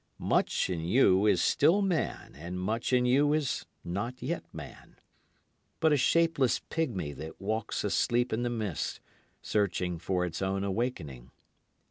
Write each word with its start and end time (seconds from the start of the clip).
Much 0.17 0.67
in 0.67 0.79
you 0.79 1.27
is 1.27 1.43
still 1.43 1.79
man, 1.83 2.33
and 2.33 2.59
much 2.59 2.91
in 2.91 3.05
you 3.05 3.33
is 3.33 3.67
not 3.83 4.19
yet 4.19 4.43
man, 4.51 4.95
But 5.79 5.93
a 5.93 5.95
shapeless 5.95 6.57
pigmy 6.57 7.13
that 7.13 7.39
walks 7.39 7.83
asleep 7.83 8.33
in 8.33 8.41
the 8.41 8.49
mist 8.49 8.99
searching 9.43 9.99
for 9.99 10.25
its 10.25 10.41
own 10.41 10.63
awakening. 10.63 11.29